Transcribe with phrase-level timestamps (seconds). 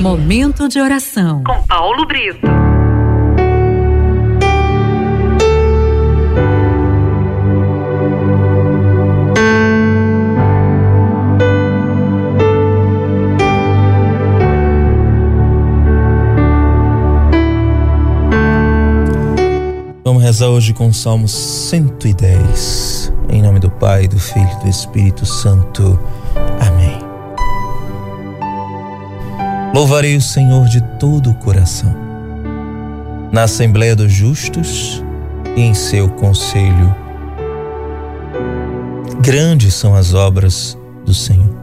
[0.00, 1.44] Momento de oração.
[1.44, 2.40] Com Paulo Brito.
[20.02, 23.12] Vamos rezar hoje com o Salmo 110.
[23.28, 26.00] Em nome do Pai, do Filho e do Espírito Santo.
[29.72, 31.94] Louvarei o Senhor de todo o coração.
[33.30, 35.00] Na Assembleia dos Justos
[35.56, 36.92] e em seu conselho.
[39.20, 41.54] Grandes são as obras do Senhor,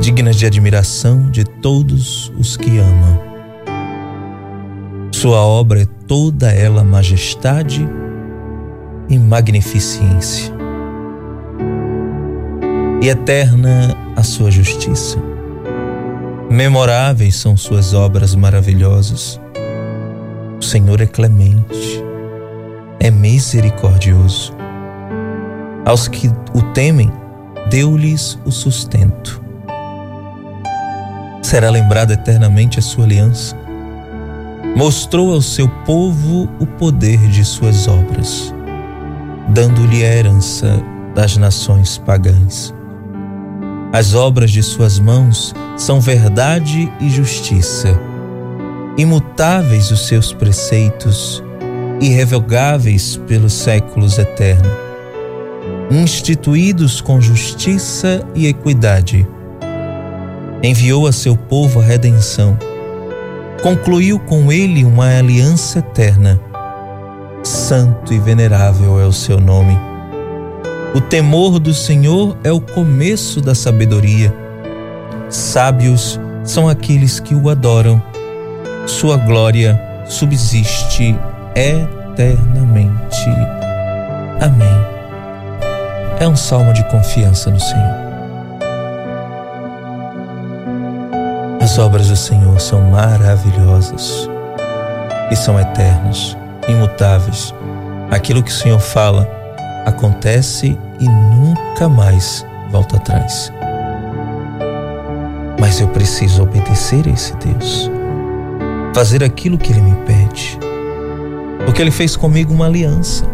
[0.00, 3.20] dignas de admiração de todos os que amam.
[5.12, 7.86] Sua obra é toda ela majestade
[9.06, 10.50] e magnificência.
[13.02, 15.35] E eterna a sua justiça.
[16.50, 19.40] Memoráveis são suas obras maravilhosas.
[20.60, 22.02] O Senhor é clemente,
[23.00, 24.54] é misericordioso.
[25.84, 27.12] Aos que o temem,
[27.68, 29.42] deu-lhes o sustento.
[31.42, 33.56] Será lembrada eternamente a sua aliança.
[34.76, 38.54] Mostrou ao seu povo o poder de suas obras,
[39.48, 40.80] dando-lhe a herança
[41.12, 42.75] das nações pagãs.
[43.96, 47.98] As obras de suas mãos são verdade e justiça.
[48.98, 51.42] Imutáveis os seus preceitos,
[51.98, 54.70] irrevogáveis pelos séculos eternos.
[55.90, 59.26] Instituídos com justiça e equidade.
[60.62, 62.58] Enviou a seu povo a redenção.
[63.62, 66.38] Concluiu com ele uma aliança eterna.
[67.42, 69.95] Santo e venerável é o seu nome
[70.96, 74.34] o temor do Senhor é o começo da sabedoria.
[75.28, 78.02] Sábios são aqueles que o adoram.
[78.86, 81.14] Sua glória subsiste
[81.54, 83.28] eternamente.
[84.40, 84.86] Amém.
[86.18, 87.94] É um salmo de confiança no Senhor.
[91.60, 94.30] As obras do Senhor são maravilhosas
[95.30, 96.34] e são eternas,
[96.66, 97.52] imutáveis.
[98.10, 99.45] Aquilo que o Senhor fala
[99.86, 103.52] acontece e nunca mais volta atrás.
[105.60, 107.90] Mas eu preciso obedecer a esse Deus,
[108.92, 110.58] fazer aquilo que Ele me pede,
[111.64, 113.24] porque Ele fez comigo uma aliança,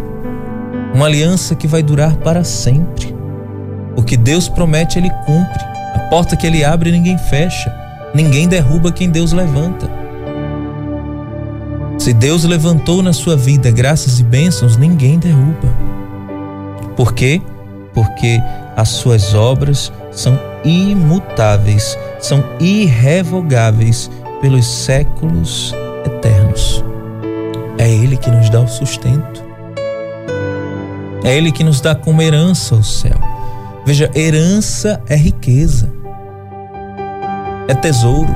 [0.94, 3.16] uma aliança que vai durar para sempre.
[3.96, 5.64] O que Deus promete, Ele cumpre.
[5.94, 7.74] A porta que Ele abre, ninguém fecha.
[8.14, 9.90] Ninguém derruba quem Deus levanta.
[11.98, 15.91] Se Deus levantou na sua vida graças e bênçãos, ninguém derruba.
[16.96, 17.40] Por quê?
[17.94, 18.40] Porque
[18.76, 24.10] as suas obras são imutáveis, são irrevogáveis
[24.40, 26.84] pelos séculos eternos.
[27.78, 29.42] É Ele que nos dá o sustento.
[31.24, 33.18] É Ele que nos dá como herança o céu.
[33.84, 35.90] Veja, herança é riqueza,
[37.68, 38.34] é tesouro.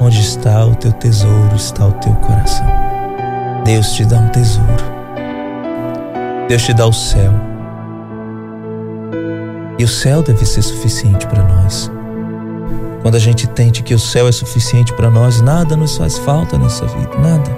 [0.00, 2.66] Onde está o teu tesouro, está o teu coração.
[3.64, 4.84] Deus te dá um tesouro.
[6.48, 7.51] Deus te dá o céu.
[9.78, 11.90] E o céu deve ser suficiente para nós.
[13.02, 16.56] Quando a gente entende que o céu é suficiente para nós, nada nos faz falta
[16.56, 17.50] nessa vida, nada.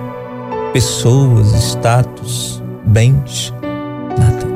[0.73, 3.53] Pessoas, status, bens,
[4.19, 4.55] nada.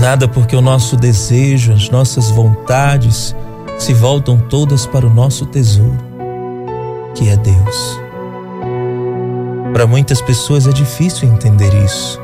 [0.00, 3.34] Nada porque o nosso desejo, as nossas vontades
[3.78, 5.98] se voltam todas para o nosso tesouro,
[7.14, 8.00] que é Deus.
[9.72, 12.23] Para muitas pessoas é difícil entender isso.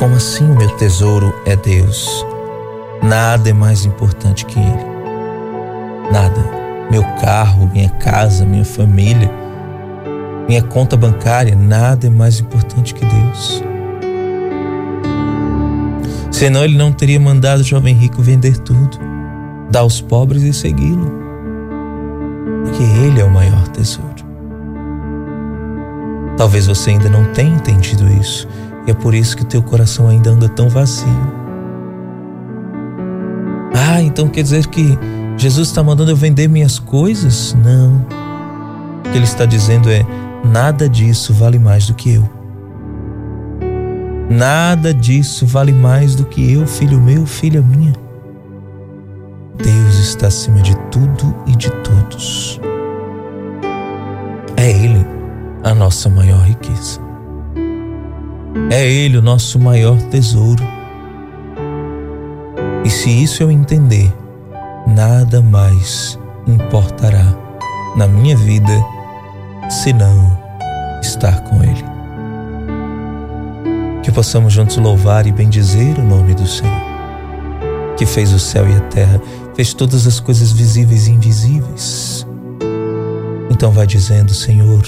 [0.00, 2.24] Como assim o meu tesouro é Deus?
[3.02, 4.84] Nada é mais importante que Ele.
[6.10, 6.40] Nada.
[6.90, 9.30] Meu carro, minha casa, minha família,
[10.48, 13.62] minha conta bancária, nada é mais importante que Deus.
[16.30, 18.96] Senão Ele não teria mandado o jovem rico vender tudo,
[19.70, 21.12] dar aos pobres e segui-lo.
[22.64, 24.08] Porque Ele é o maior tesouro.
[26.38, 28.48] Talvez você ainda não tenha entendido isso
[28.86, 31.08] e é por isso que o teu coração ainda anda tão vazio.
[33.74, 34.98] Ah, então quer dizer que
[35.36, 37.56] Jesus está mandando eu vender minhas coisas?
[37.64, 37.96] Não.
[38.98, 40.04] O que ele está dizendo é:
[40.44, 42.28] nada disso vale mais do que eu.
[44.30, 47.92] Nada disso vale mais do que eu, filho meu, filha minha.
[49.56, 52.60] Deus está acima de tudo e de todos.
[54.56, 55.04] É Ele
[55.64, 57.09] a nossa maior riqueza.
[58.70, 60.64] É Ele o nosso maior tesouro.
[62.84, 64.12] E se isso eu entender,
[64.86, 67.36] nada mais importará
[67.96, 68.72] na minha vida
[69.68, 70.38] senão
[71.00, 71.84] estar com Ele.
[74.02, 76.80] Que possamos juntos louvar e bendizer o nome do Senhor,
[77.96, 79.20] que fez o céu e a terra,
[79.54, 82.26] fez todas as coisas visíveis e invisíveis.
[83.50, 84.82] Então vai dizendo, Senhor,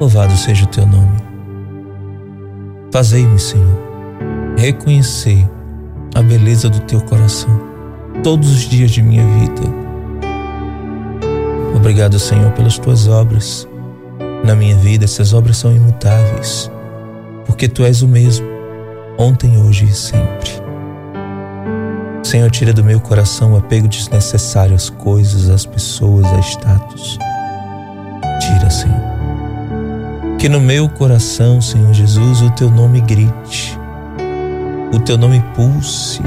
[0.00, 1.27] louvado seja o teu nome.
[2.90, 3.78] Fazei-me, Senhor,
[4.56, 5.46] reconhecer
[6.14, 7.60] a beleza do teu coração
[8.22, 9.62] todos os dias de minha vida.
[11.76, 13.68] Obrigado, Senhor, pelas tuas obras
[14.42, 15.04] na minha vida.
[15.04, 16.70] Essas obras são imutáveis,
[17.44, 18.46] porque tu és o mesmo,
[19.18, 20.50] ontem, hoje e sempre.
[22.22, 27.18] Senhor, tira do meu coração o apego desnecessário às coisas, às pessoas, a status.
[28.40, 29.08] Tira, Senhor.
[30.38, 33.76] Que no meu coração, Senhor Jesus, o teu nome grite,
[34.94, 36.22] o teu nome pulse,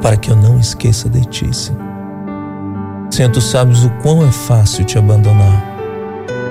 [0.00, 1.82] para que eu não esqueça de ti, Senhor.
[3.10, 5.62] Senhor, tu sabes o quão é fácil te abandonar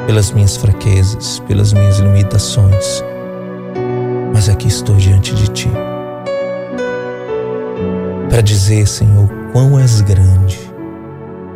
[0.06, 3.04] pelas minhas fraquezas, pelas minhas limitações,
[4.32, 5.70] mas aqui estou diante de ti
[8.30, 10.60] para dizer, Senhor, quão és grande,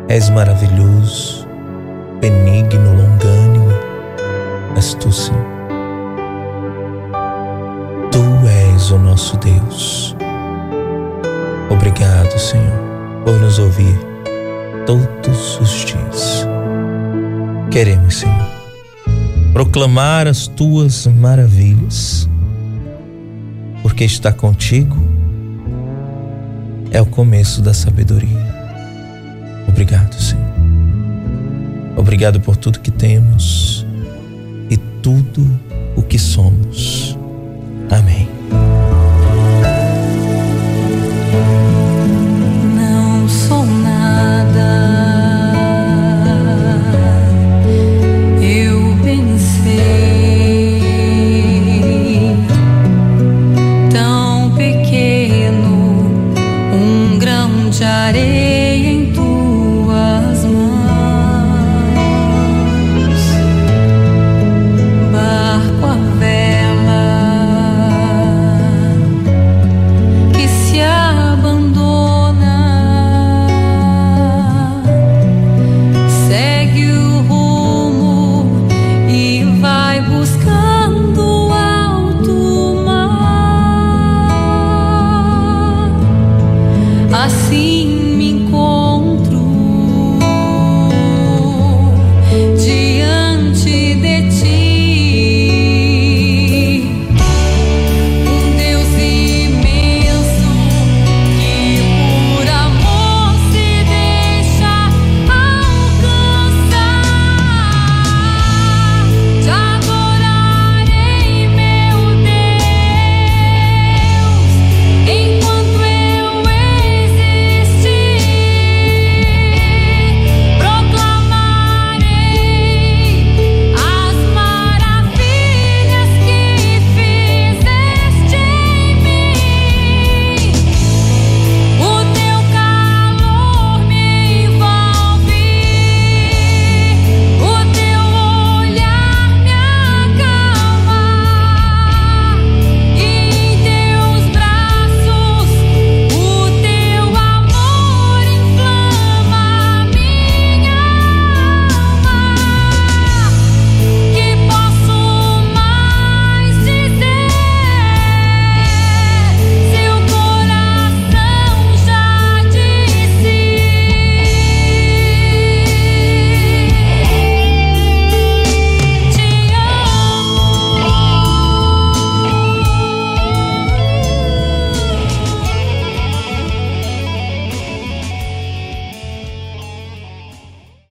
[0.08, 1.46] és maravilhoso,
[2.20, 3.61] benigno, longânimo,
[4.76, 5.46] és tu, Senhor.
[8.10, 10.16] Tu és o nosso Deus.
[11.70, 12.78] Obrigado, Senhor,
[13.24, 13.98] por nos ouvir
[14.86, 16.46] todos os dias.
[17.70, 18.46] Queremos, Senhor,
[19.52, 22.28] proclamar as tuas maravilhas,
[23.82, 24.96] porque está contigo
[26.90, 28.52] é o começo da sabedoria.
[29.66, 30.44] Obrigado, Senhor.
[31.96, 33.86] Obrigado por tudo que temos
[35.02, 35.44] tudo
[35.96, 37.18] o que somos.
[37.90, 38.28] Amém.
[42.76, 44.60] Não sou nada.
[48.40, 50.80] Eu pensei
[53.90, 56.04] tão pequeno,
[56.72, 59.01] um grão de areia.